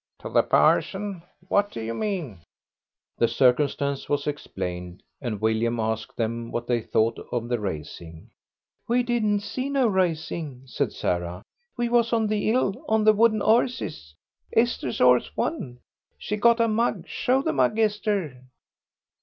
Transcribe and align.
"To 0.21 0.29
the 0.29 0.41
parson. 0.41 1.21
What 1.47 1.69
do 1.69 1.79
you 1.79 1.93
mean?" 1.93 2.39
The 3.19 3.27
circumstance 3.27 4.09
was 4.09 4.25
explained, 4.25 5.03
and 5.21 5.39
William 5.39 5.79
asked 5.79 6.17
them 6.17 6.51
what 6.51 6.65
they 6.65 6.81
thought 6.81 7.19
of 7.31 7.47
the 7.49 7.59
racing. 7.59 8.31
"We 8.87 9.03
didn't 9.03 9.41
see 9.41 9.69
no 9.69 9.87
racing," 9.87 10.63
said 10.65 10.91
Sarah; 10.91 11.43
"we 11.77 11.87
was 11.87 12.13
on 12.13 12.25
the 12.25 12.49
'ill 12.49 12.83
on 12.89 13.03
the 13.03 13.13
wooden 13.13 13.43
'orses. 13.43 14.15
Esther's 14.53 14.99
'orse 15.01 15.29
won. 15.37 15.77
She 16.17 16.35
got 16.35 16.59
a 16.59 16.67
mug; 16.67 17.05
show 17.07 17.43
the 17.43 17.53
mug, 17.53 17.77
Esther." 17.77 18.41